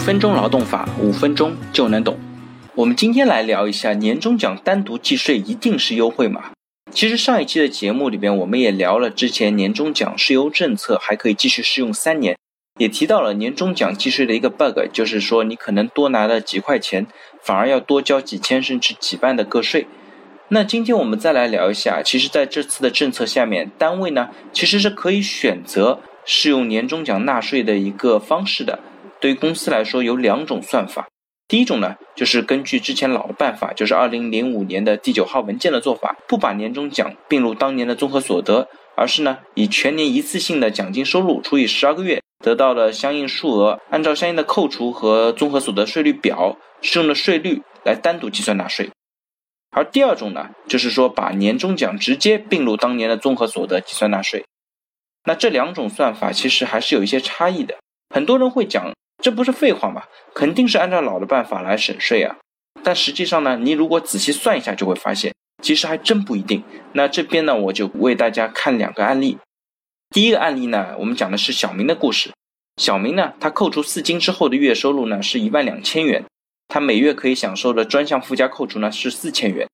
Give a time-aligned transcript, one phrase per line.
[0.00, 2.18] 分钟劳动法，五分钟就能懂。
[2.74, 6.52] 我们今天来聊一下年终奖单独计税一定是优惠吗？
[6.90, 12.34] 其实上一期的节目里边，我们也聊了之前年终奖税优政策还可以继续适用三年，
[12.78, 17.06] 也提到了年终奖计税的一个 bug，就是说你可能多拿了几块钱，
[17.42, 19.86] 反而要多交几千甚至几万的个税。
[20.48, 28.80] 那今天我们再来聊一下，其实在这次的政策下面，单位呢其实是可以选择适用年终奖纳税的一个方式的。
[29.20, 31.06] 对于公司来说，有两种算法。
[31.46, 48.88] 第一种呢，就是根据之前老的办法，就是二零零五年的第九号文件的做法，不把年终奖并入当年的综合所得，而是呢以全年一次性的奖金收入除以十二个月得到了相应数额，按照相应的扣除和综合所得税率表适用的税率来单独计算纳税。
[49.72, 54.44] 而第二种呢，就是说把年终奖直接并入当年的综合所得计算纳税。
[55.24, 57.76] 那这两种算法其实还是有一些差异的，
[58.14, 58.92] 很多人会讲。
[59.20, 60.02] 这不是废话吗？
[60.34, 62.36] 肯定是按照老的办法来省税啊。
[62.82, 66.62] 但实际上呢，你如果仔细算一下，就会发现，其实还真不一定。
[66.94, 69.38] 那这边呢，我就为大家看两个案例。
[70.08, 72.30] 第一个案例呢，我们讲的是小明的故事。
[72.80, 76.24] 小明呢，他扣除四金之后的月收入呢是一万两千元，
[76.68, 79.68] 他每月可以享受的专项附加扣除呢是四千元，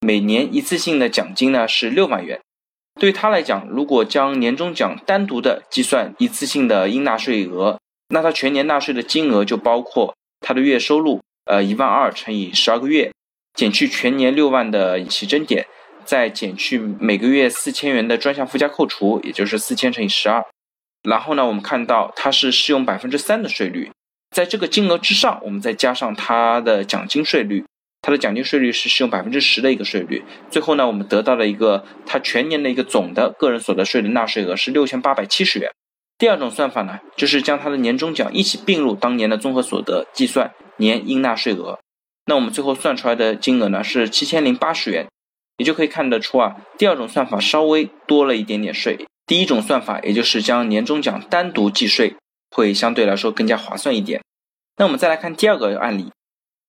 [0.00, 2.40] 每年一次性的奖金呢是六万元。
[3.00, 7.80] 对他来讲，如果将年终奖单独的计算一次性的应纳税额。
[8.14, 13.10] 那他全年纳税的金额就包括他的月收入，呃，一万二乘以十二个月，
[13.54, 15.66] 减去全年六万的起征点，
[16.04, 20.44] 再减去每个月四千元的专项附加扣除，也就是四千乘以十二。
[21.02, 23.90] 然后呢，我们看到它是适用百分之三的税率，
[24.30, 27.64] 在这个金额之上，我们再加上它的奖金税率，
[28.00, 30.22] 它的奖金税率是适用百分之十的一个税率。
[30.50, 35.68] 最后呢，我们得到了一个它全年的一个总的个人所得税的纳税额是六千八百七十元。
[36.24, 41.78] 第二种算法呢，就是将他的年终奖一起并入当年的综合所得，计算年应纳税额。
[42.24, 45.06] 那我们最后算出来的金额呢是七千零八十元，
[45.58, 49.04] 也就可以看得出啊，第二种算法稍微多了一点点税。
[49.26, 52.16] 第一种算法，也就是将年终奖单独计税，
[52.50, 54.22] 会相对来说更加划算一点。
[54.78, 56.10] 那我们再来看第二个案例，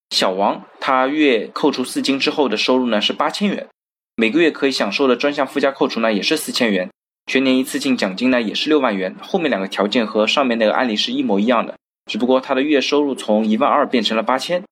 [0.09, 3.69] 小王他月扣除四金之后的收入呢是八千元，
[4.17, 6.89] 每个月可以享受的专项附加扣除呢也是四千元。
[7.25, 11.75] 全年一次性奖金呢也是六万元，后面两个条件和上面那个案例是一模一样的，
[12.05, 14.63] 只不过他的月收入从一万二变成了八千。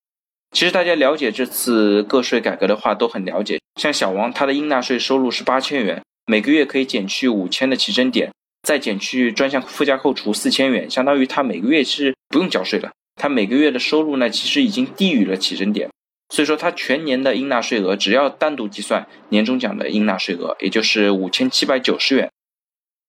[0.51, 8.31] 其实大家了解这次个税改革的话都很了解，像小王他的应纳税收入是八千元，每个月可以减去五千的起征点，
[8.61, 12.91] 再减去专项附加扣除四千元，相当于他每个月是不用交税了。
[13.15, 15.89] 他每个月的收入呢其实已经低于了起征点，
[16.29, 22.29] 所以说他全年的应纳税额只要单独计算年终奖的应纳税额，也就是五千七百九十元。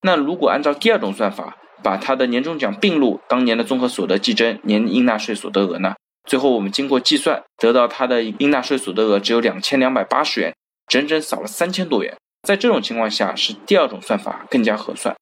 [0.06, 5.94] 那如果按照第二种算法，把他的年终奖并入当年的综合所得计征年应纳税所得额呢？
[6.28, 10.54] 最后我们经过计算，得到他的应纳税所得额只有两千两百八十元，
[10.86, 12.14] 整整少了三千多元。
[12.46, 15.16] 在这种情况下，是第二种算法更加合算。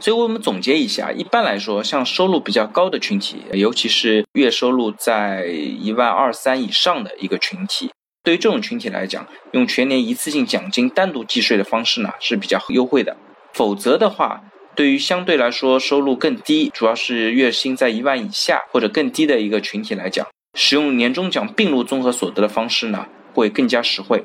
[0.00, 7.90] 所以我们总结一下，一般来说，像收入比较高的群体，尤其是月收入在一万二三以上的一个群体，
[8.22, 13.16] 对于这种群体来讲，用全年一次性奖金单独计税的方式呢是比较优惠的。
[13.52, 14.42] 否则的话，
[14.74, 24.24] 对于相对来说收入更低，主要是月薪在一万以下或者更低的一个群体来讲，使用年终奖并入综合所得的方式呢，会更加实惠。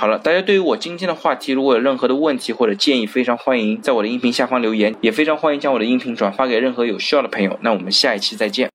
[0.00, 7.58] 好了，大家对于我今天的话题，如果有任何的问题或者建议，非常欢迎在我的音频下方留言，也非常欢迎将我的音频转发给任何有需要的朋友。
[7.62, 8.69] 那我们下一期再见。